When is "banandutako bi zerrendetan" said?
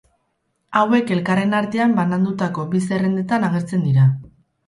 1.99-3.45